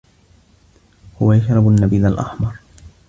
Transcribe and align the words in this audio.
هو 1.21 1.33
يشرب 1.33 1.67
النّبيذ 1.67 2.05
الأحمر. 2.05 2.55